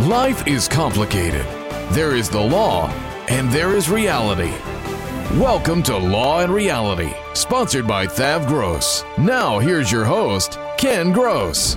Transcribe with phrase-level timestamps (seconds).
[0.00, 1.46] Life is complicated.
[1.92, 2.88] There is the law
[3.28, 4.52] and there is reality.
[5.38, 9.04] Welcome to Law and Reality, sponsored by Thav Gross.
[9.16, 11.76] Now, here's your host, Ken Gross.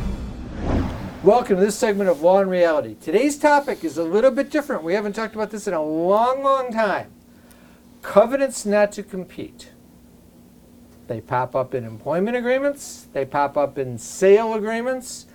[1.23, 2.95] Welcome to this segment of Law and Reality.
[2.99, 4.81] Today's topic is a little bit different.
[4.81, 7.11] We haven't talked about this in a long, long time.
[8.01, 9.73] Covenants not to compete.
[11.05, 15.27] They pop up in employment agreements, they pop up in sale agreements.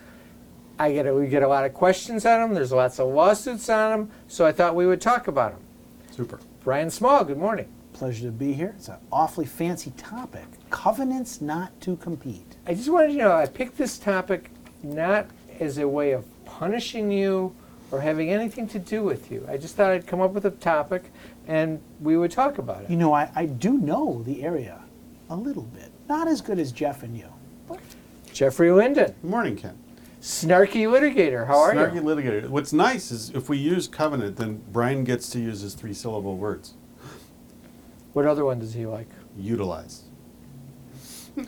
[0.78, 2.54] I get a, we get a lot of questions on them.
[2.54, 5.62] There's lots of lawsuits on them, so I thought we would talk about them.
[6.10, 6.40] Super.
[6.64, 7.68] Brian Small, good morning.
[7.92, 8.74] Pleasure to be here.
[8.76, 10.44] It's an awfully fancy topic.
[10.70, 12.56] Covenants not to compete.
[12.66, 14.50] I just wanted to know I picked this topic
[14.82, 15.26] not
[15.60, 17.54] as a way of punishing you
[17.90, 19.46] or having anything to do with you.
[19.48, 21.04] I just thought I'd come up with a topic
[21.46, 22.90] and we would talk about it.
[22.90, 24.80] You know, I, I do know the area
[25.28, 25.90] a little bit.
[26.08, 27.26] Not as good as Jeff and you.
[28.32, 29.78] Jeffrey Linden, Good morning, Ken.
[30.22, 31.46] Snarky litigator.
[31.46, 32.00] How are Snarky you?
[32.00, 32.48] Snarky Litigator.
[32.48, 36.36] What's nice is if we use covenant, then Brian gets to use his three syllable
[36.38, 36.74] words.
[38.14, 39.08] What other one does he like?
[39.36, 40.04] Utilize.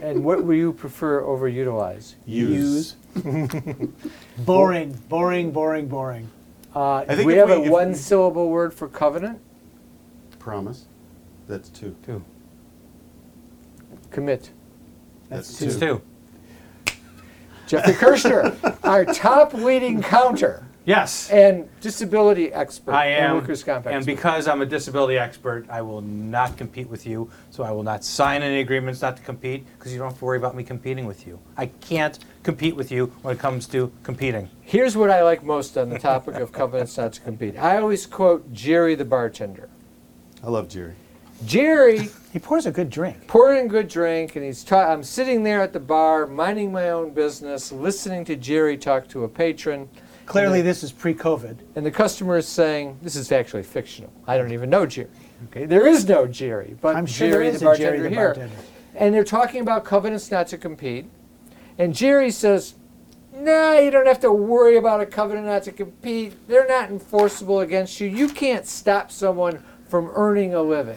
[0.00, 2.14] And what will you prefer over utilize?
[2.24, 2.94] Use.
[4.38, 6.30] boring, boring, boring, boring.
[6.74, 9.40] Uh, I think we have we- a one we- syllable word for covenant.
[10.38, 10.86] Promise.
[11.48, 11.96] That's two.
[12.06, 12.24] Two.
[14.10, 14.50] Commit.
[15.28, 15.80] That's, That's two.
[15.80, 15.86] two.
[15.96, 16.02] Two.
[17.68, 23.34] Jeffrey Kirschner, our top leading counter Yes, and disability expert I and am.
[23.36, 24.10] workers' comp And expert.
[24.10, 27.30] because I'm a disability expert, I will not compete with you.
[27.50, 30.24] So I will not sign any agreements not to compete because you don't have to
[30.24, 31.38] worry about me competing with you.
[31.58, 34.48] I can't compete with you when it comes to competing.
[34.62, 37.58] Here's what I like most on the topic of covenants not to compete.
[37.58, 39.68] I always quote Jerry the bartender.
[40.42, 40.94] I love Jerry.
[41.44, 43.26] Jerry He pours a good drink.
[43.26, 44.62] pouring a good drink, and he's.
[44.62, 49.08] Ta- I'm sitting there at the bar, minding my own business, listening to Jerry talk
[49.08, 49.88] to a patron,
[50.26, 51.56] Clearly, this is pre-COVID.
[51.74, 54.12] and the customer is saying, "This is actually fictional.
[54.26, 55.08] I don't even know Jerry.
[55.50, 58.02] Okay, there is no Jerry, but I'm sure Jerry there is the a Jerry bartender
[58.10, 58.56] the here." bartender.
[58.94, 61.06] And they're talking about covenants not to compete,
[61.78, 62.74] and Jerry says.
[63.40, 66.34] Nah, you don't have to worry about a covenant not to compete.
[66.48, 68.08] They're not enforceable against you.
[68.08, 70.96] You can't stop someone from earning a living.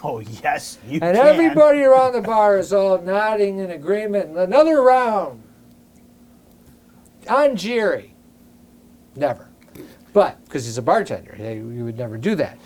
[0.04, 1.26] Oh yes, you And can.
[1.26, 4.36] everybody around the bar is all nodding in agreement.
[4.36, 5.42] Another round.
[7.28, 8.14] On Jerry.
[9.14, 9.48] Never.
[10.12, 12.58] But, because he's a bartender, you would never do that.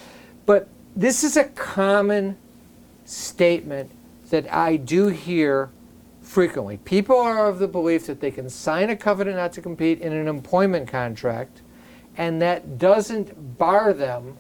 [0.47, 2.37] But this is a common
[3.05, 3.91] statement
[4.31, 5.71] that I do hear
[6.23, 6.77] frequently.
[6.79, 10.13] People are of the belief that they can sign a covenant not to compete in
[10.13, 11.63] an employment contract,
[12.17, 14.37] and that doesn't bar them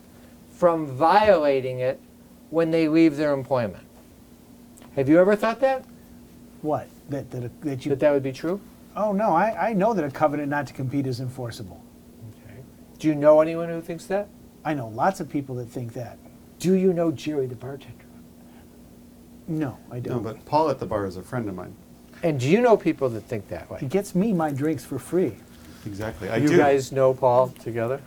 [0.52, 2.00] from violating it
[2.54, 3.84] when they leave their employment.
[4.94, 5.84] Have you ever thought that?
[6.62, 6.88] What?
[7.08, 7.88] That that, that you?
[7.90, 8.60] That that would be true?
[8.96, 11.82] oh no, I, I know that a covenant not to compete is enforceable.
[13.00, 14.28] Do you know anyone who thinks that?
[14.64, 16.16] I know lots of people that think that.
[16.60, 18.04] Do you know Jerry the bartender?
[19.48, 20.22] No, I No, don't.
[20.22, 21.74] but Paul at the bar is a friend of mine.
[22.22, 23.78] And do you know people that think that way?
[23.80, 25.34] he gets me my drinks for free.
[25.84, 26.30] Exactly.
[26.30, 26.56] I you do.
[26.56, 28.00] guys know Paul together?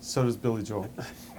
[0.00, 0.88] So does Billy Joel.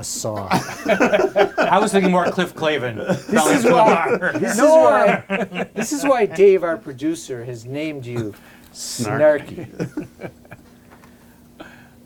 [0.00, 0.48] A song.
[0.50, 2.96] I was thinking more Cliff Clavin.
[3.26, 5.68] This is why- This is why.
[5.74, 8.32] This is why Dave, our producer, has named you
[8.72, 9.68] Snarky.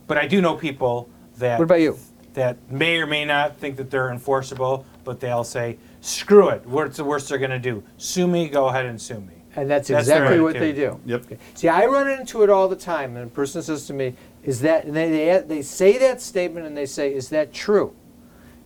[0.09, 1.97] But I do know people that What about you?
[2.33, 6.67] that may or may not think that they're enforceable, but they'll say, "Screw it!
[6.67, 7.85] What's the worst they're going to do?
[7.97, 8.49] Sue me.
[8.49, 10.99] Go ahead and sue me." And that's That's exactly what they do.
[11.07, 11.27] Yep.
[11.55, 14.15] See, I run into it all the time, and a person says to me,
[14.45, 17.95] "Is that?" And they, they they say that statement, and they say, "Is that true?"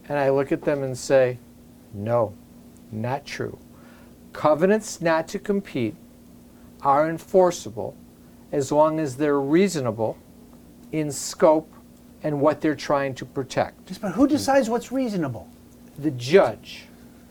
[0.09, 1.39] And I look at them and say,
[1.95, 2.35] "No,
[2.93, 3.59] not true.
[4.33, 5.97] Covenants not to compete
[6.83, 7.97] are enforceable
[8.53, 10.17] as long as they're reasonable
[10.93, 11.71] in scope
[12.23, 15.49] and what they're trying to protect." But who decides what's reasonable?
[15.99, 16.85] the judge.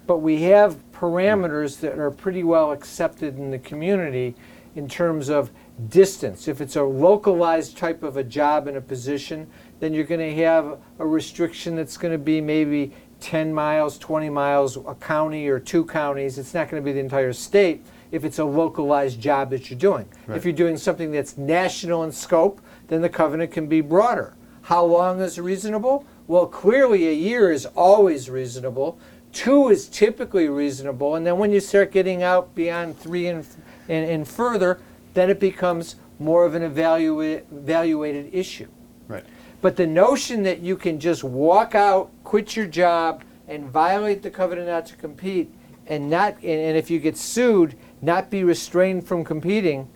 [0.05, 1.87] But we have parameters hmm.
[1.87, 4.35] that are pretty well accepted in the community
[4.75, 5.49] in terms of
[5.89, 6.47] distance.
[6.47, 9.47] If it's a localized type of a job and a position,
[9.79, 14.29] then you're going to have a restriction that's going to be maybe 10 miles, 20
[14.29, 16.37] miles, a county or two counties.
[16.37, 17.83] It's not going to be the entire state.
[18.09, 20.07] if it's a localized job that you're doing.
[20.27, 20.37] Right.
[20.37, 24.33] If you're doing something that's national in scope, then the covenant can be broader.
[24.61, 26.05] How long is reasonable?
[26.25, 28.97] Well, clearly a year is always reasonable.
[29.33, 33.45] Two is typically reasonable, and then when you start getting out beyond three and,
[33.89, 34.79] and, and further,
[35.17, 38.67] then it becomes more of an evaluate, evaluated issue.
[39.07, 39.25] Right.
[39.61, 44.29] But the notion that you can just walk out, quit your job, and violate the
[44.29, 45.51] covenant not to compete,
[45.87, 49.89] and not, and, and if you get sued, not be restrained from competing,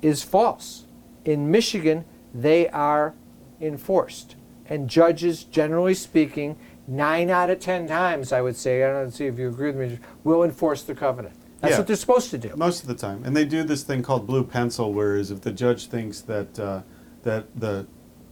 [0.00, 0.86] is false.
[1.24, 2.04] In Michigan,
[2.34, 3.14] they are
[3.60, 4.34] enforced,
[4.66, 6.56] and judges, generally speaking,
[6.88, 9.92] nine out of ten times, I would say, I don't see if you agree with
[9.92, 11.36] me, will enforce the covenant.
[11.62, 11.78] That's Yeah.
[11.78, 12.50] what they're supposed to do.
[12.56, 15.52] Most of the time, and they do this thing called blue pencil, whereas if the
[15.52, 16.80] judge thinks that uh,
[17.22, 17.86] that the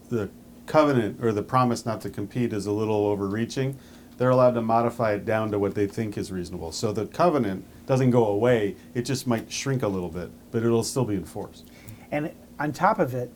[0.08, 0.28] the
[0.66, 3.76] covenant or the promise not to compete is a little overreaching,
[4.18, 6.72] they're allowed to modify it down to what they think is reasonable.
[6.72, 10.82] So the covenant doesn't go away; it just might shrink a little bit, but it'll
[10.82, 11.70] still be enforced.
[12.10, 13.30] And on top of it,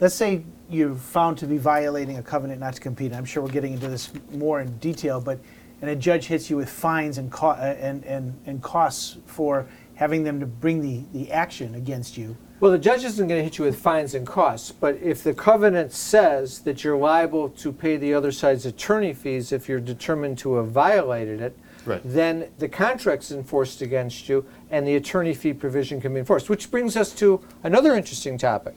[0.00, 3.14] let's say you're found to be violating a covenant not to compete.
[3.14, 5.40] I'm sure we're getting into this more in detail, but
[5.80, 9.66] and a judge hits you with fines and co- uh, and, and and costs for
[9.94, 12.36] having them to bring the, the action against you.
[12.60, 15.32] Well, the judge isn't going to hit you with fines and costs, but if the
[15.34, 20.38] covenant says that you're liable to pay the other side's attorney fees if you're determined
[20.38, 22.00] to have violated it, Right.
[22.04, 26.50] then the contract's enforced against you and the attorney fee provision can be enforced.
[26.50, 28.74] Which brings us to another interesting topic.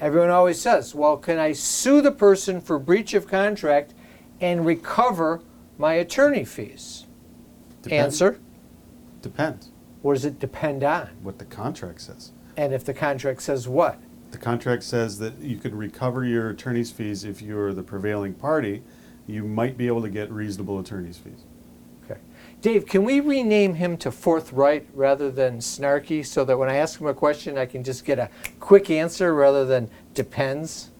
[0.00, 3.94] Everyone always says, well, can I sue the person for breach of contract
[4.40, 5.40] and recover
[5.78, 7.06] my attorney fees?
[7.82, 8.20] Depends.
[8.20, 8.40] Answer,
[9.22, 9.70] Depends
[10.02, 11.08] or does it depend on?
[11.22, 12.32] what the contract says.
[12.56, 13.98] And if the contract says what?
[14.30, 18.82] The contract says that you could recover your attorney's fees if you're the prevailing party.
[19.26, 21.44] You might be able to get reasonable attorney's fees.
[22.04, 22.20] Okay.
[22.60, 27.00] Dave, can we rename him to forthright rather than snarky so that when I ask
[27.00, 28.28] him a question, I can just get a
[28.60, 30.90] quick answer rather than depends?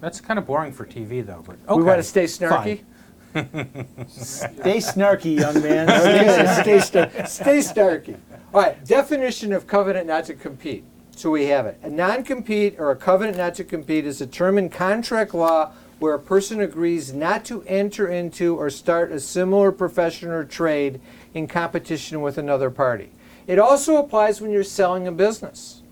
[0.00, 1.42] That's kind of boring for TV, though.
[1.44, 2.82] But We want okay, to stay snarky?
[3.34, 5.88] Stay snarky, young man.
[6.08, 8.16] Okay, stay, star- stay snarky.
[8.54, 10.84] All right, definition of covenant not to compete.
[11.10, 11.78] So we have it.
[11.82, 15.72] A non compete or a covenant not to compete is a term in contract law
[15.98, 21.00] where a person agrees not to enter into or start a similar profession or trade
[21.34, 23.10] in competition with another party.
[23.48, 25.82] It also applies when you're selling a business.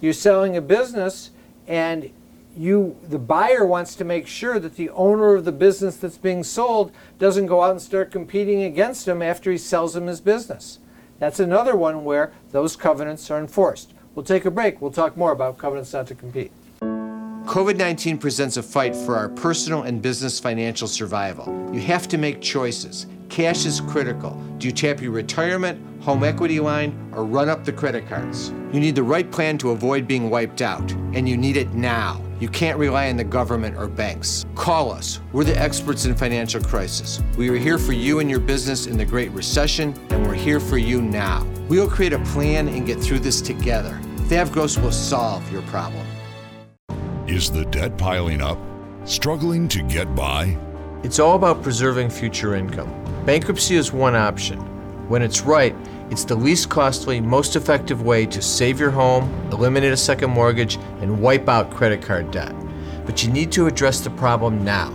[0.00, 1.30] You're selling a business
[1.66, 2.10] and
[2.58, 6.42] you the buyer wants to make sure that the owner of the business that's being
[6.42, 10.78] sold doesn't go out and start competing against him after he sells him his business.
[11.18, 13.94] That's another one where those covenants are enforced.
[14.14, 14.80] We'll take a break.
[14.80, 16.52] We'll talk more about covenants not to compete.
[16.80, 21.46] COVID 19 presents a fight for our personal and business financial survival.
[21.72, 23.06] You have to make choices.
[23.30, 24.30] Cash is critical.
[24.58, 28.48] Do you tap your retirement, home equity line, or run up the credit cards?
[28.72, 32.24] You need the right plan to avoid being wiped out, and you need it now.
[32.40, 34.46] You can't rely on the government or banks.
[34.54, 35.20] Call us.
[35.34, 37.20] We're the experts in financial crisis.
[37.36, 40.60] We are here for you and your business in the Great Recession, and we're here
[40.60, 41.46] for you now.
[41.68, 44.00] We'll create a plan and get through this together.
[44.30, 46.06] Thavgross will solve your problem.
[47.26, 48.58] Is the debt piling up?
[49.04, 50.56] Struggling to get by?
[51.02, 52.88] It's all about preserving future income.
[53.26, 54.58] Bankruptcy is one option.
[55.08, 55.74] When it's right,
[56.10, 60.76] it's the least costly, most effective way to save your home, eliminate a second mortgage,
[61.00, 62.54] and wipe out credit card debt.
[63.04, 64.92] But you need to address the problem now.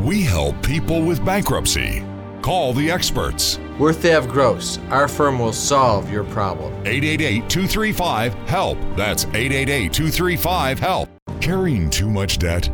[0.00, 2.04] We help people with bankruptcy.
[2.42, 3.58] Call the experts.
[3.78, 4.78] We're Thav Gross.
[4.88, 6.72] Our firm will solve your problem.
[6.86, 8.78] 888 235 HELP.
[8.96, 11.08] That's 888 235 HELP.
[11.40, 12.70] Carrying too much debt?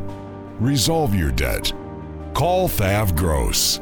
[0.61, 1.73] Resolve your debt.
[2.35, 3.81] Call Thav Gross.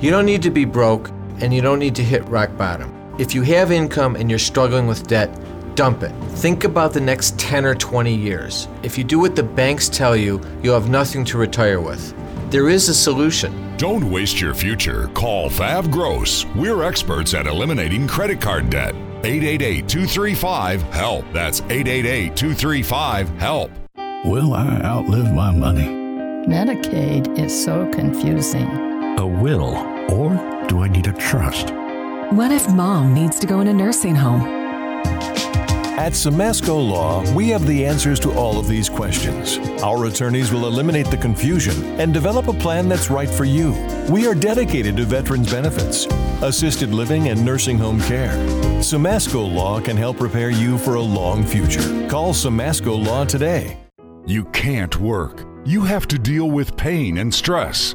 [0.00, 2.91] You don't need to be broke, and you don't need to hit rock bottom.
[3.18, 5.30] If you have income and you're struggling with debt,
[5.74, 6.12] dump it.
[6.38, 8.68] Think about the next 10 or 20 years.
[8.82, 12.14] If you do what the banks tell you, you'll have nothing to retire with.
[12.50, 13.76] There is a solution.
[13.76, 15.08] Don't waste your future.
[15.08, 16.46] Call Thav Gross.
[16.56, 18.94] We're experts at eliminating credit card debt.
[19.24, 21.24] 888 235 HELP.
[21.32, 23.70] That's 888 235 HELP.
[24.24, 25.86] Will I outlive my money?
[26.46, 28.68] Medicaid is so confusing.
[29.18, 29.76] A will,
[30.10, 31.72] or do I need a trust?
[32.32, 34.40] What if mom needs to go in a nursing home?
[35.98, 39.58] At Samasco Law, we have the answers to all of these questions.
[39.82, 43.72] Our attorneys will eliminate the confusion and develop a plan that's right for you.
[44.08, 46.06] We are dedicated to veterans benefits,
[46.40, 48.32] assisted living, and nursing home care.
[48.80, 52.08] Samasco Law can help prepare you for a long future.
[52.08, 53.76] Call Samasco Law today.
[54.24, 55.44] You can't work.
[55.66, 57.94] You have to deal with pain and stress.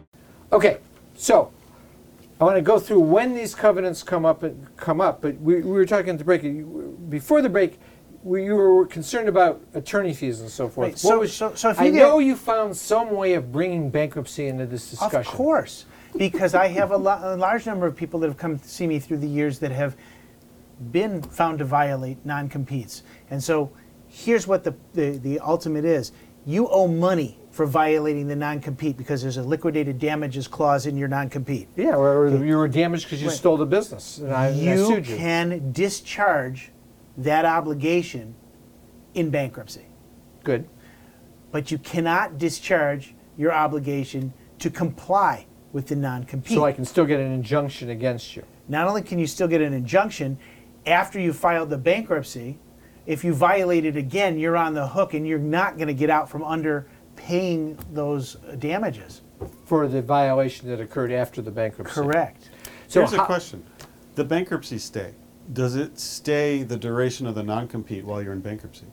[0.51, 0.77] Okay,
[1.15, 1.51] so
[2.39, 5.21] I want to go through when these covenants come up and come up.
[5.21, 6.41] But we, we were talking at the break.
[7.09, 7.79] Before the break,
[8.23, 10.87] we, you were concerned about attorney fees and so forth.
[10.89, 13.89] Right, so- so- so if you I get- know you found some way of bringing
[13.89, 15.19] bankruptcy into this discussion.
[15.19, 15.85] Of course,
[16.17, 18.85] because I have a, lo- a large number of people that have come to see
[18.87, 19.95] me through the years that have
[20.91, 23.03] been found to violate non-competes.
[23.29, 23.71] And so
[24.07, 26.11] here's what the, the, the ultimate is.
[26.45, 31.07] You owe money for violating the non-compete because there's a liquidated damages clause in your
[31.07, 31.67] non-compete.
[31.75, 33.37] Yeah, or, or you were damaged because you Right.
[33.37, 35.17] stole the business, and I, and I you sued you.
[35.17, 36.71] can discharge
[37.17, 38.35] that obligation
[39.13, 39.85] in bankruptcy.
[40.43, 40.67] Good.
[41.51, 46.55] But you cannot discharge your obligation to comply with the non-compete.
[46.55, 48.43] So I can still get an injunction against you.
[48.69, 50.37] Not only can you still get an injunction,
[50.85, 52.57] after you filed the bankruptcy,
[53.05, 56.09] if you violate it again, you're on the hook and you're not going to get
[56.09, 59.21] out from under paying those damages.
[59.65, 61.93] for the violation that occurred after the bankruptcy.
[61.93, 62.49] Correct.
[62.87, 63.63] So Here's a question:
[64.15, 65.13] The bankruptcy stay
[65.53, 68.85] does it stay the duration of the non-compete while you're in bankruptcy?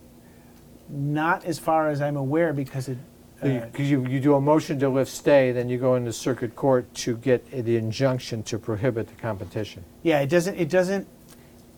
[0.88, 2.98] Not as far as I'm aware because it.
[3.42, 6.56] uh, Because you, you do a motion to lift stay, then you go into circuit
[6.56, 9.84] court to get the injunction to prohibit the competition.
[10.02, 10.56] Yeah, it doesn't.
[10.56, 11.06] It doesn't.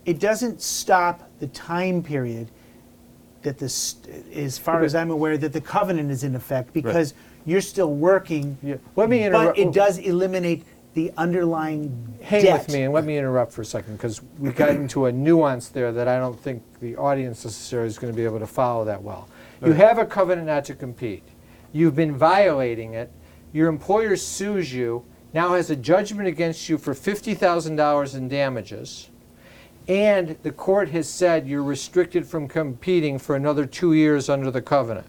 [0.06, 2.48] It doesn't stop the time period
[3.42, 3.96] that this,
[4.34, 7.14] as far as I'm aware, that the covenant is in effect because
[7.46, 8.56] you're still working.
[8.96, 12.66] Let me interrupt- But it does eliminate the underlying Hang debt.
[12.66, 15.68] with me and let me interrupt for a second because we got into a nuance
[15.68, 18.84] there that I don't think the audience necessarily is going to be able to follow
[18.84, 19.28] that well.
[19.64, 21.22] You have a covenant not to compete.
[21.72, 23.10] You've been violating it.
[23.52, 29.09] Your employer sues you, now has a judgment against you for $50,000 in damages.
[29.88, 34.62] And the court has said you're restricted from competing for another two years under the
[34.62, 35.06] covenant.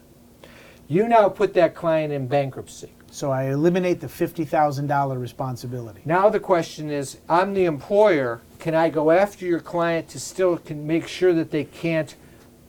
[0.88, 2.92] You now put that client in bankruptcy.
[3.12, 6.02] So I eliminate the fifty thousand dollar responsibility.
[6.06, 10.58] Now the question is, I'm the employer, can I go after your client to still
[10.58, 12.16] can make sure that they can't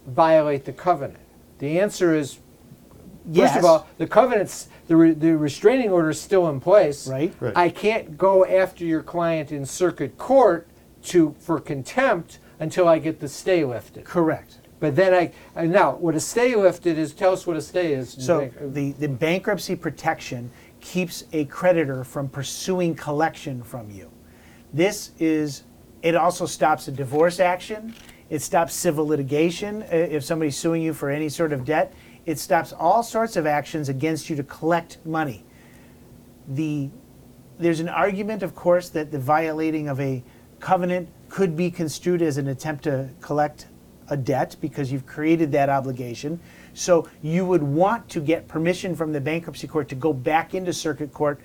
[0.07, 1.21] violate the covenant?
[1.61, 2.43] The answer is, first
[3.31, 3.57] Yes.
[3.57, 7.07] of all, the covenant's, the, re, the restraining order is still in place.
[7.07, 7.33] Right.
[7.39, 7.57] Right.
[7.57, 10.67] I can't go after your client in circuit court
[11.05, 14.05] to, for contempt until I get the stay lifted.
[14.05, 14.59] Correct.
[14.81, 17.93] But then I, and now, what a stay lifted is, tell us what a stay
[17.95, 18.17] is.
[18.19, 24.11] So the, the bankruptcy protection keeps a creditor from pursuing collection from you.
[24.73, 25.63] This is,
[26.03, 27.95] it also stops a divorce action.
[28.29, 31.93] It stops civil litigation if somebody's suing you for any sort of debt.
[32.27, 35.45] It stops all sorts of actions against you to collect money.
[36.49, 36.91] The,
[37.59, 40.25] there's an argument, of course, that the violating of a
[40.63, 43.67] covenant could be construed as an attempt to collect
[44.09, 46.41] a debt because you've created that obligation.
[46.73, 50.73] So you would want to get permission from the bankruptcy court to go back into
[50.73, 51.41] circuit court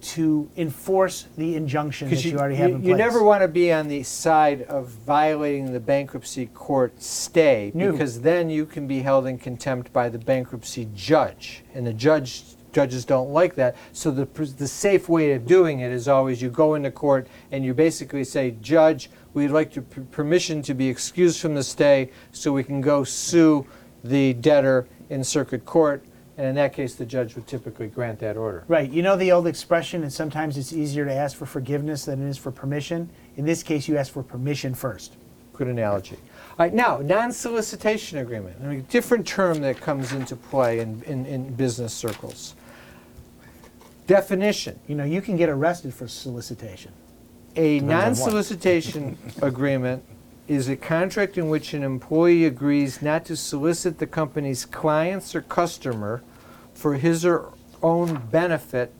[0.00, 2.88] to enforce the injunction that you, already have in place.
[2.88, 7.92] You never want to be on the side of violating the bankruptcy court stay No.
[7.92, 12.44] because then you can be held in contempt by the bankruptcy judge, and the judge
[12.72, 13.76] judges don't like that.
[13.92, 17.64] So the the safe way of doing it is always you go into court and
[17.64, 22.10] you basically say, Judge, we'd like to p- permission to be excused from the stay
[22.32, 23.66] so we can go sue
[24.04, 26.04] the debtor in circuit court.
[26.38, 28.64] And in that case, the judge would typically grant that order.
[28.66, 28.90] Right.
[28.90, 32.30] You know the old expression, and sometimes it's easier to ask for forgiveness than it
[32.30, 33.10] is for permission.
[33.36, 35.16] In this case, you ask for permission first.
[35.52, 36.16] Good analogy.
[36.16, 41.26] All right, now, non-solicitation agreement, I mean, different term that comes into play in, in,
[41.26, 42.54] in business circles.
[44.10, 44.80] Definition.
[44.88, 46.90] You know, you can get arrested for solicitation.
[47.54, 48.04] A Depends on what.
[48.04, 50.02] non-solicitation agreement
[50.48, 55.42] is a contract in which an employee agrees not to solicit the company's clients or
[55.42, 56.24] customer
[56.74, 57.48] for his or her
[57.84, 58.92] own benefit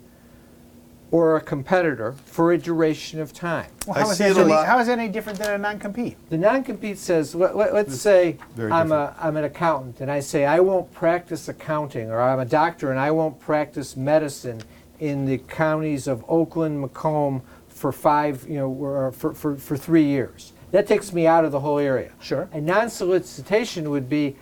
[1.10, 3.66] or a competitor for a duration of time.
[3.88, 6.16] Well, how, is that any, how is that any different than a non-compete?
[6.30, 10.20] The non-compete says, let, let, us say very I'm, a, I'm an accountant and I
[10.20, 14.62] say I won't practice accounting, or I'm a doctor and I won't practice medicine
[15.00, 19.76] in the counties of Oakland, Macomb for five, you know, or uh, for, for, for
[19.76, 20.52] three years.
[20.70, 22.12] That takes me out of the whole area.
[22.20, 22.48] Sure.
[22.52, 24.36] A non-solicitation would be,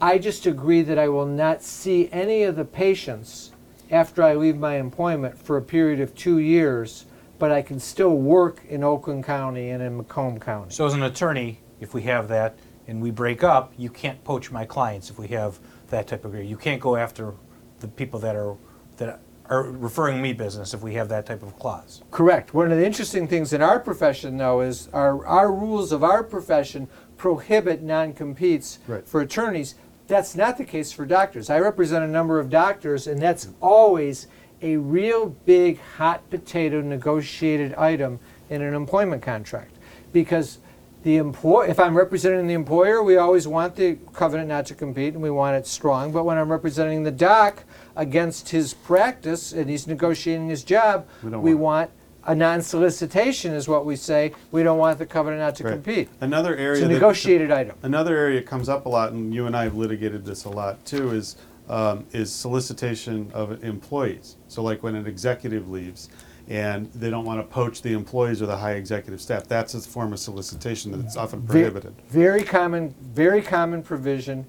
[0.00, 3.52] I just agree that I will not see any of the patients
[3.90, 7.06] after I leave my employment for a period of two years,
[7.38, 10.72] but I can still work in Oakland County and in Macomb County.
[10.72, 14.50] So as an attorney, if we have that and we break up, you can't poach
[14.50, 16.50] my clients if we have that type of agreement.
[16.50, 17.34] You can't go after
[17.80, 18.56] the people that are
[18.96, 22.02] that are referring me business if we have that type of clause.
[22.10, 22.54] Correct.
[22.54, 26.22] One of the interesting things in our profession, though, is our, our rules of our
[26.22, 29.06] profession prohibit non-competes Right.
[29.06, 29.74] for attorneys.
[30.08, 31.50] That's not the case for doctors.
[31.50, 34.26] I represent a number of doctors, and that's always
[34.60, 38.20] a real big hot potato negotiated item
[38.50, 39.76] in an employment contract.
[40.12, 40.58] Because
[41.02, 45.14] the employ if I'm representing the employer, we always want the covenant not to compete
[45.14, 46.12] and we want it strong.
[46.12, 47.64] But when I'm representing the doc
[47.96, 51.90] against his practice and he's negotiating his job, We don't we want want
[52.24, 54.32] a non-solicitation is what we say.
[54.52, 55.72] We don't want the covenant not to Right.
[55.72, 56.08] compete.
[56.20, 57.74] Another area It's a that- negotiated item.
[57.82, 60.48] Another area that comes up a lot, and you and I have litigated this a
[60.48, 61.36] lot too, is
[61.68, 64.36] um, is solicitation of employees.
[64.48, 66.08] So like when an executive leaves
[66.52, 69.80] and they don't want to poach the employees or the high executive staff, that's a
[69.80, 71.94] form of solicitation that's often prohibited.
[72.10, 74.44] Very common, very common provision,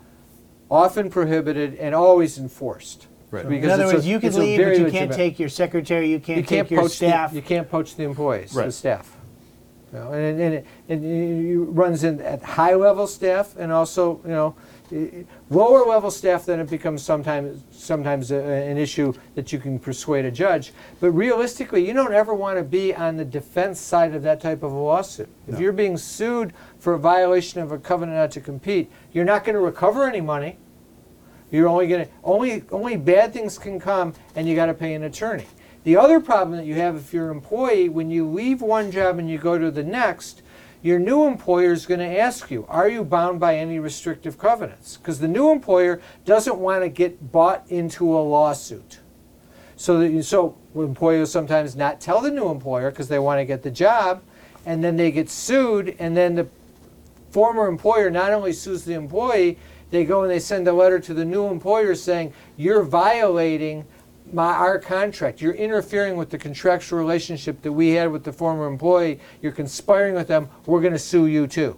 [0.70, 3.08] often prohibited and always enforced.
[3.32, 3.48] Right.
[3.48, 4.94] Because In other it's words, a- you can it's a leave, very but you can't
[5.12, 7.30] legitimate- take your secretary, you can't, you can't take your poach staff.
[7.30, 8.74] The, you can't poach the employees, the Right.
[8.74, 9.16] staff.
[9.94, 14.20] You know, and, and, it, and it runs in at high level staff and also
[14.26, 16.46] you know i- Uh, lower level staff.
[16.46, 20.74] Then it becomes sometimes sometimes a, an issue that you can persuade a judge.
[21.00, 24.62] But realistically, you don't ever want to be on the defense side of that type
[24.62, 25.30] of a lawsuit.
[25.48, 29.44] If you're being sued for a violation of a covenant not to compete, you're not
[29.44, 30.58] going to recover any money.
[31.50, 34.94] You're only going to only only bad things can come, and you got to pay
[34.94, 35.48] an attorney.
[35.84, 39.20] The other problem that you have if you're an employee, when you leave one job
[39.20, 40.42] and you go to the next,
[40.84, 44.98] your new employer is going to ask you, are you bound by any restrictive covenants?
[44.98, 49.00] Because the new employer doesn't want to get bought into a lawsuit.
[49.78, 53.46] So, that you, so employers sometimes not tell the new employer because they want to
[53.46, 54.22] get the job,
[54.66, 56.48] and then they get sued, and then the
[57.32, 59.58] former employer not only sues the employee,
[59.90, 63.86] they go and they send a letter to the new employer saying, you're violating
[64.34, 65.42] my, our contract.
[65.42, 69.20] You're interfering with the contractual relationship that we had with the former employee.
[69.42, 70.50] You're conspiring with them.
[70.66, 71.78] We're going to sue you too.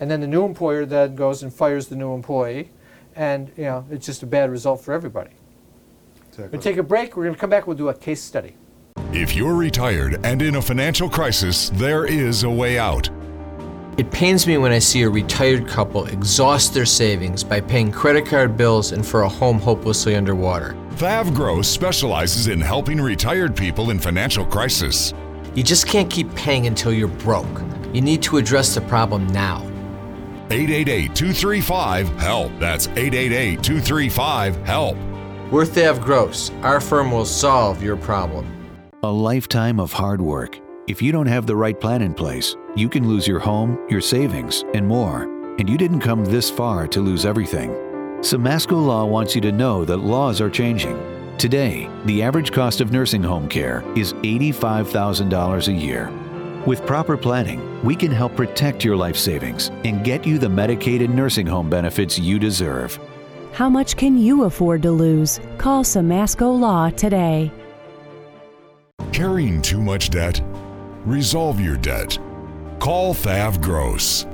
[0.00, 2.70] And then the new employer then goes and fires the new employee.
[3.14, 5.30] And, you know, it's just a bad result for everybody.
[6.28, 6.48] Exactly.
[6.50, 7.16] We'll take a break.
[7.16, 7.66] We're going to come back.
[7.66, 8.54] We'll do a case study.
[9.12, 13.10] If you're retired and in a financial crisis, there is a way out.
[13.98, 18.24] It pains me when I see a retired couple exhaust their savings by paying credit
[18.24, 20.74] card bills and for a home hopelessly underwater.
[20.92, 25.14] Thav Gross specializes in helping retired people in financial crisis.
[25.54, 27.62] You just can't keep paying until you're broke.
[27.92, 29.62] You need to address the problem now.
[30.50, 32.52] 888 235 HELP.
[32.58, 34.96] That's 888 235 HELP.
[35.50, 36.50] We're Thav Gross.
[36.62, 38.46] Our firm will solve your problem.
[39.02, 40.60] A lifetime of hard work.
[40.88, 44.00] If you don't have the right plan in place, you can lose your home, your
[44.00, 45.22] savings, and more.
[45.58, 47.74] And you didn't come this far to lose everything.
[48.22, 50.96] Samasco Law wants you to know that laws are changing.
[51.38, 56.08] Today, the average cost of nursing home care is $85,000 a year.
[56.64, 61.04] With proper planning, we can help protect your life savings and get you the Medicaid
[61.04, 62.96] and nursing home benefits you deserve.
[63.54, 65.40] How much can you afford to lose?
[65.58, 67.50] Call Samasco Law today.
[69.12, 70.40] Carrying too much debt?
[71.04, 72.16] Resolve your debt.
[72.78, 74.26] Call Thav Gross.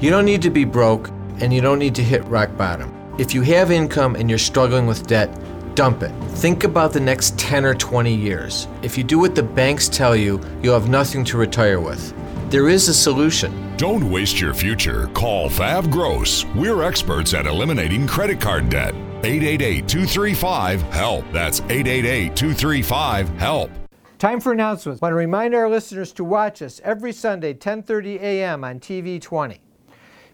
[0.00, 1.10] You don't need to be broke
[1.42, 3.01] and you don't need to hit rock bottom.
[3.18, 5.30] If you have income and you're struggling with debt,
[5.74, 6.12] dump it.
[6.38, 8.68] Think about the next 10 or 20 years.
[8.82, 12.14] If you do what the banks tell you, you'll have nothing to retire with.
[12.50, 13.76] There is a solution.
[13.76, 15.08] Don't waste your future.
[15.08, 16.46] Call Thav Gross.
[16.56, 18.94] We're experts at eliminating credit card debt.
[19.24, 21.24] 888 235 HELP.
[21.32, 23.70] That's 888 235 HELP.
[24.18, 25.02] Time for announcements.
[25.02, 28.64] I want to remind our listeners to watch us every Sunday, 10:30 a.m.
[28.64, 29.60] on TV 20.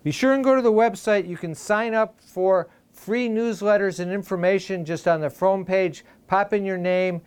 [0.04, 1.28] Be sure and go to the website.
[1.28, 6.04] You can sign up for free newsletters and information just on the front page.
[6.26, 7.20] Pop in your name,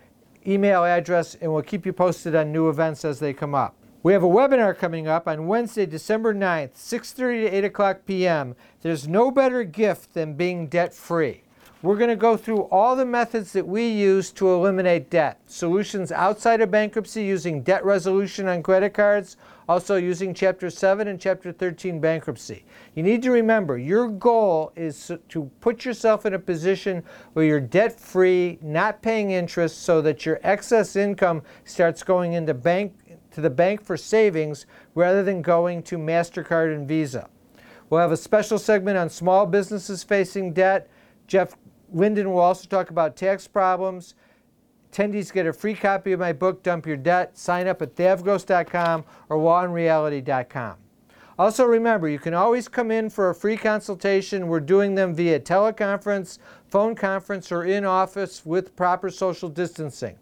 [0.45, 3.75] email address, and we'll keep you posted on new events as they come up.
[4.03, 7.15] We have a webinar coming up on Wednesday, December 9th, 6:30
[7.49, 8.55] to 8 o'clock p.m.
[8.81, 11.43] There's no better gift than being debt-free.
[11.83, 15.39] We're going to go through all the methods that we use to eliminate debt.
[15.47, 19.37] Solutions outside of bankruptcy using debt resolution on credit cards,
[19.71, 22.65] also using Chapter 7 and Chapter 13 bankruptcy.
[22.93, 27.61] You need to remember your goal is to put yourself in a position where you're
[27.61, 32.93] debt free, not paying interest, so that your excess income starts going into bank
[33.31, 37.29] to the bank for savings rather than going to MasterCard and Visa.
[37.89, 40.89] We'll have a special segment on small businesses facing debt.
[41.27, 41.55] Jeff
[41.93, 44.15] Linden will also talk about tax problems.
[44.91, 47.37] Attendees get a free copy of my book, Dump Your Debt.
[47.37, 50.75] Sign up at thavgross.com or lawandreality.com.
[51.39, 54.47] Also, remember, you can always come in for a free consultation.
[54.47, 60.17] We're doing them via teleconference, phone conference, or in office with proper social distancing.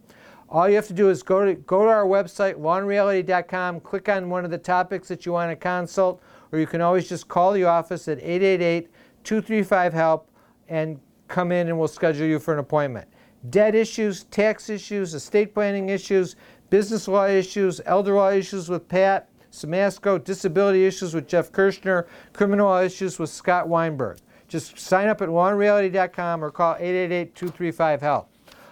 [0.49, 4.29] All you have to do is go to, go to our website, lawandreality.com, click on
[4.29, 7.53] one of the topics that you want to consult, or you can always just call
[7.53, 8.89] the office at 888
[9.23, 10.29] 235 HELP
[10.69, 13.07] and come in and we'll schedule you for an appointment.
[13.49, 16.35] Debt issues, tax issues, estate planning issues,
[16.69, 22.67] business law issues, elder law issues with Pat Samasco, disability issues with Jeff Kirschner, criminal
[22.67, 24.17] law issues with Scott Weinberg.
[24.47, 28.29] Just sign up at lawandreality.com or call 888-235-HELP.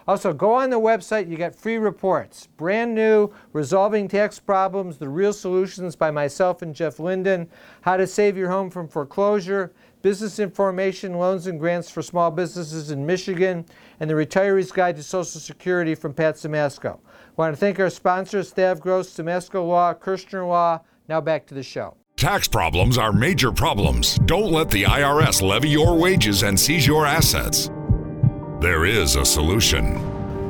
[0.08, 2.48] Also, go on the website, you get free reports.
[2.56, 7.50] Brand new, Resolving Tax Problems, The Real Solutions by myself and Jeff Linden,
[7.82, 12.92] How to Save Your Home from Foreclosure, Business Information, Loans and Grants for Small Businesses
[12.92, 13.66] in Michigan,
[14.00, 16.96] and the Retiree's Guide to Social Security from Pat Samasco.
[16.96, 20.82] I want to thank our sponsors, Thav Gross, Samasco Law, Kirshner Law.
[21.10, 21.96] Now back to the show.
[22.16, 24.18] Tax problems are major problems.
[24.26, 27.70] Don't let the IRS levy your wages and seize your assets.
[28.60, 30.02] There is a solution.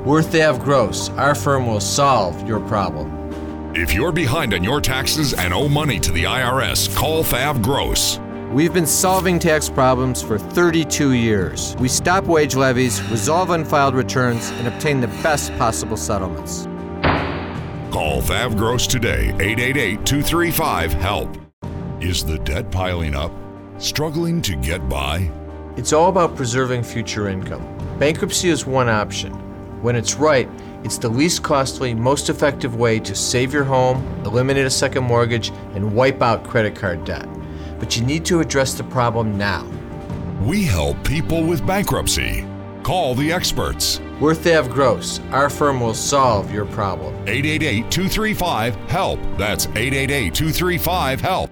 [0.06, 1.10] We're Thav Gross.
[1.12, 3.76] Our firm will solve your problem.
[3.76, 8.20] If you're behind on your taxes and owe money to the IRS, call Thav Gross.
[8.52, 11.76] We've been solving tax problems for 32 years.
[11.80, 16.64] We stop wage levies, resolve unfiled returns, and obtain the best possible settlements.
[17.92, 21.38] Call Thav Gross today, 888 235 HELP.
[22.00, 23.34] Is the debt piling up?
[23.80, 25.30] Struggling to get by?
[25.76, 27.68] It's all about preserving future income.
[28.00, 29.34] Bankruptcy is one option.
[29.82, 30.50] When it's right,
[30.86, 35.50] it's the least costly, most effective way to save your home, eliminate a second mortgage,
[35.76, 37.28] and wipe out credit card debt.
[37.80, 39.66] But you need to address the problem now.
[40.42, 42.46] We help people with bankruptcy.
[42.84, 44.00] Call the experts.
[44.20, 45.20] We're Thav Gross.
[45.32, 47.14] Our firm will solve your problem.
[47.28, 49.20] 888 235 HELP.
[49.38, 51.50] That's 888 235 HELP.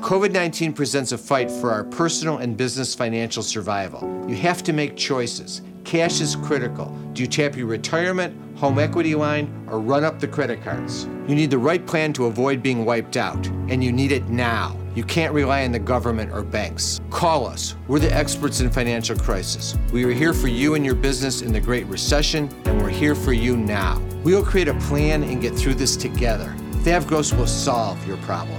[0.00, 4.24] COVID 19 presents a fight for our personal and business financial survival.
[4.28, 5.62] You have to make choices.
[5.84, 6.86] Cash is critical.
[7.12, 11.04] Do you tap your retirement, home equity line, or run up the credit cards?
[11.26, 14.76] You need the right plan to avoid being wiped out, and you need it now.
[14.96, 17.02] You can't rely on the government or banks.
[17.10, 17.76] Call us.
[17.86, 19.76] We're the experts in financial crisis.
[19.92, 23.14] We were here for you and your business in the Great Recession, and we're here
[23.14, 24.00] for you now.
[24.24, 26.54] We will create a plan and get through this together.
[26.76, 28.58] Thav Gross will solve your problem.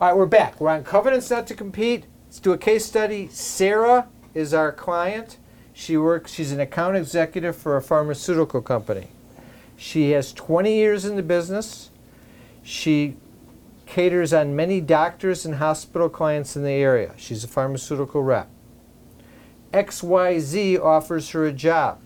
[0.00, 0.60] All right, we're back.
[0.60, 2.06] We're on covenants not to compete.
[2.26, 3.28] Let's do a case study.
[3.28, 5.38] Sarah is our client.
[5.72, 6.32] She works.
[6.32, 9.10] She's an account executive for a pharmaceutical company.
[9.76, 11.90] She has 20 years in the business.
[12.64, 13.16] She
[13.94, 17.14] caters on many doctors and hospital clients in the area.
[17.16, 18.50] She's a pharmaceutical rep.
[19.72, 22.00] XYZ offers her a job.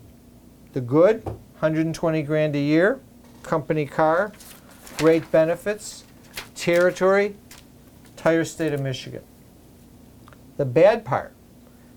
[0.74, 3.00] The good, 120 grand a year,
[3.42, 4.32] company car,
[4.98, 6.04] great benefits,
[6.54, 7.36] territory,
[8.04, 9.22] entire state of Michigan.
[10.58, 11.32] The bad part,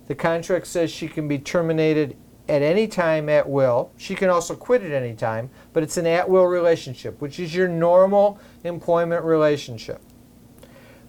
[0.08, 2.16] the contract says she can be terminated
[2.48, 3.92] at any time at will.
[3.98, 7.56] She can also quit at any time, but it's an at will relationship, which is
[7.56, 10.02] your normal employment relationship.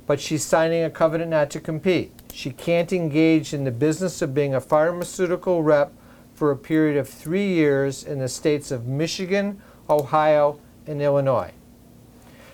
[0.06, 2.12] But she's signing a covenant not to compete.
[2.32, 5.92] She can't engage in the business of being a pharmaceutical rep
[6.34, 11.52] for a period of three years in the states of Michigan, Ohio, and Illinois.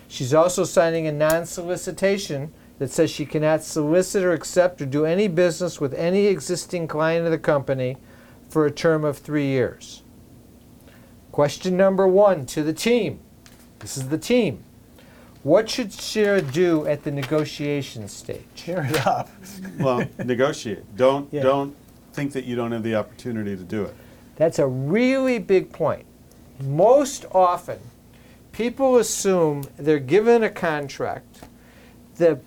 [0.07, 5.05] She's also signing a non solicitation that says she cannot solicit or accept or do
[5.05, 7.97] any business with any existing client of the company
[8.49, 10.01] for a term of three years.
[11.31, 13.19] Question number one to the team.
[13.79, 14.63] This is the team.
[15.43, 18.43] What should Sarah do at the negotiation stage?
[18.55, 19.29] Tear it up.
[19.79, 20.83] well, negotiate.
[20.97, 21.43] Don't Yeah.
[21.43, 21.75] don't
[22.11, 23.95] think that you don't have the opportunity to do it.
[24.35, 26.05] That's a really big point.
[26.61, 27.79] Most often,
[28.51, 31.41] people assume they're given a contract.
[32.17, 32.39] The,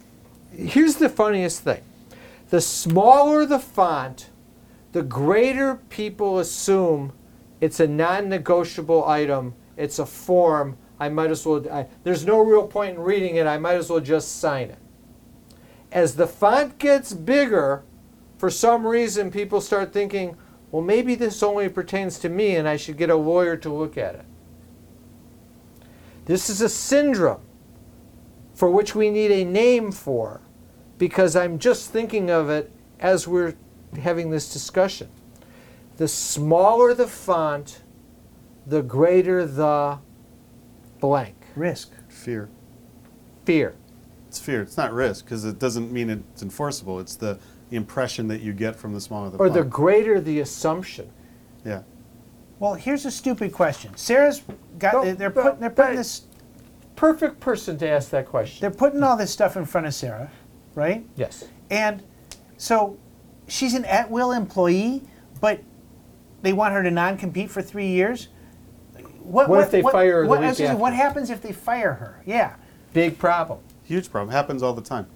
[0.55, 1.81] here's the funniest thing
[2.51, 4.29] the smaller the font,
[4.93, 7.13] the greater people assume
[7.61, 10.77] it's a non negotiable item, it's a form.
[11.01, 13.91] I might as well, I, there's no real point in reading it, I might as
[13.91, 14.79] well just sign it.
[15.91, 17.83] As the font gets bigger,
[18.39, 20.37] for some reason people start thinking,
[20.71, 23.99] well, maybe this only pertains to me and I should get a lawyer to look
[23.99, 24.25] at it.
[26.25, 27.43] This is a syndrome
[28.55, 30.41] for which we need a name for
[30.99, 33.55] because I'm just thinking of it as we're
[34.01, 35.09] having this discussion.
[35.97, 37.83] The smaller the font,
[38.67, 39.99] the greater the
[41.01, 41.35] blank.
[41.55, 41.91] Risk.
[42.09, 42.49] Fear.
[43.45, 43.75] Fear.
[44.29, 44.63] It's fear.
[44.63, 46.99] It's not risk because it doesn't mean it's enforceable.
[47.01, 50.41] It's the, the impression that you get from the smaller the Or the greater the
[50.41, 51.11] assumption.
[51.65, 51.83] yeah.
[52.59, 53.97] Well, here's a stupid question.
[53.97, 54.41] Sarah's
[54.79, 54.95] got.
[54.95, 55.59] No, they're, they're putting.
[55.59, 56.23] They're putting this.
[56.95, 58.61] Perfect person to ask that question.
[58.61, 60.31] They're putting all this stuff in front of Sarah,
[60.77, 61.05] right?
[61.17, 61.45] Yes.
[61.71, 62.05] And
[62.59, 62.97] so
[63.49, 65.03] she's an at will employee,
[65.41, 65.61] but
[66.43, 68.29] they want her to non compete for three years.
[69.21, 71.31] What, What if they fire her the what, week I was gonna say, what happens
[71.31, 72.23] if they fire her?
[72.27, 72.57] Yeah.
[72.93, 73.61] Big problem.
[73.85, 74.33] Huge problem.
[74.33, 75.07] Happens all the time.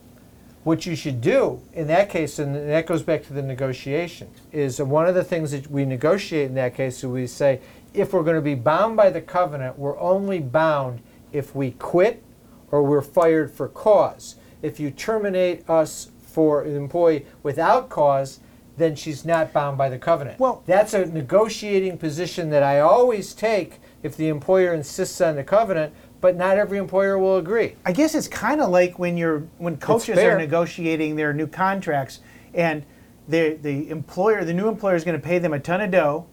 [0.64, 4.80] What you should do in that case, and that goes back to the negotiation, is
[4.80, 7.60] one of the things that we negotiate in that case is we say,
[7.94, 11.00] if we're going to be bound by the covenant, we're only bound
[11.32, 12.22] if we quit
[12.70, 14.36] or we're fired for cause.
[14.60, 18.40] If you terminate us for an employee without cause,
[18.76, 20.38] then she's not bound by the covenant.
[20.38, 25.42] Well- that's a negotiating position that I always take if the employer insists on the
[25.42, 27.76] covenant, but not every employer will agree.
[27.86, 32.20] I guess it's kind of like when you're when coaches are negotiating their new contracts
[32.52, 32.84] and
[33.26, 36.26] the the employer the new employer is going to pay them a ton of dough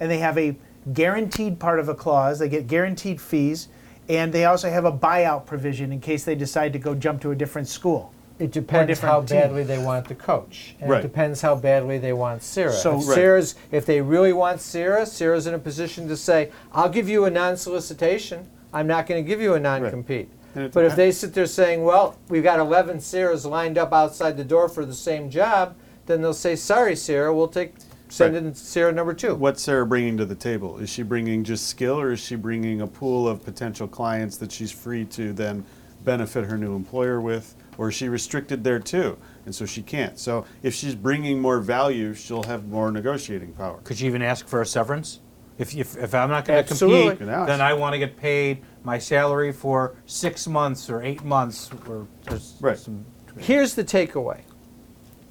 [0.00, 0.56] and they have a
[0.94, 3.68] guaranteed part of a clause they get guaranteed fees
[4.08, 7.30] and they also have a buyout provision in case they decide to go jump to
[7.30, 8.12] a different school.
[8.40, 9.38] It depends different how team.
[9.40, 11.00] badly they want the coach, and Right.
[11.00, 12.72] it depends how badly they want Sarah.
[12.72, 13.14] So- if Right.
[13.14, 17.26] Sarah's, if they really want Sarah, Sarah's in a position to say, "I'll give you
[17.26, 18.46] a non-solicitation.
[18.72, 21.34] I'm not going to give you a non-compete." And it But if depen- they sit
[21.34, 25.28] there saying, "Well, we've got 11 Sarahs lined up outside the door for the same
[25.30, 25.74] job,"
[26.06, 27.74] then they'll say, "Sorry, Sarah, we'll take
[28.08, 28.42] send Right.
[28.42, 29.36] in Sarah number two.
[29.36, 30.78] What's Sarah bringing to the table?
[30.78, 34.50] Is she bringing just skill or is she bringing a pool of potential clients that
[34.50, 35.62] she's free to then
[36.04, 37.54] benefit her new employer with?
[37.78, 39.16] Or is she restricted there too?
[39.46, 40.18] And so she can't.
[40.18, 43.80] So if she's bringing more value, she'll have more negotiating power.
[43.84, 45.20] Could she even ask for a severance?
[45.58, 48.62] If, if, if I'm not going to compete, Good then I want to get paid
[48.82, 52.78] my salary for six months or eight months or there's Right.
[52.78, 53.04] some.
[53.38, 54.40] Here's the takeaway.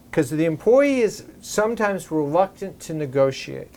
[0.09, 3.75] Because the employee is sometimes reluctant to negotiate.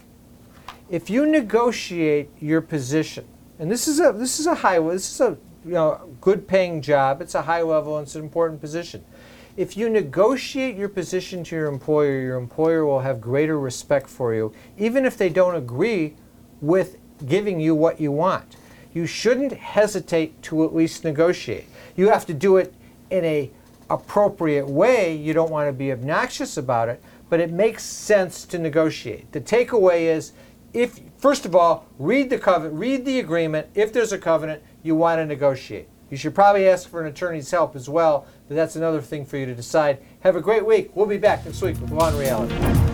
[0.90, 3.26] If you negotiate your position,
[3.58, 6.82] and this is a this is a high this is a you know good paying
[6.82, 9.04] job, it's a high level, and it's an important position.
[9.56, 14.34] If you negotiate your position to your employer, your employer will have greater respect for
[14.34, 16.14] you, even if they don't agree
[16.60, 16.96] with
[17.26, 18.56] giving you what you want.
[18.94, 21.66] You shouldn't hesitate to at least negotiate.
[21.96, 22.74] You have to do it
[23.10, 23.50] in a
[23.90, 25.14] appropriate way.
[25.14, 29.32] You don't want to be obnoxious about it, but it makes sense to negotiate.
[29.32, 30.32] The takeaway is
[30.72, 33.68] if first of all, read the covenant, read the agreement.
[33.74, 35.88] If there's a covenant, you want to negotiate.
[36.10, 39.38] You should probably ask for an attorney's help as well, but that's another thing for
[39.38, 39.98] you to decide.
[40.20, 40.90] Have a great week.
[40.94, 42.91] We'll be back next week with Law and Reality.